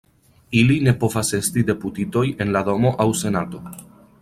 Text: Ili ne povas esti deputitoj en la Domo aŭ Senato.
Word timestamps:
Ili 0.61 0.77
ne 0.87 0.93
povas 1.03 1.29
esti 1.39 1.65
deputitoj 1.69 2.25
en 2.45 2.57
la 2.57 2.65
Domo 2.73 2.95
aŭ 3.07 3.11
Senato. 3.23 3.65